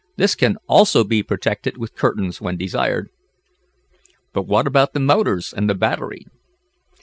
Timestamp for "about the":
4.65-4.99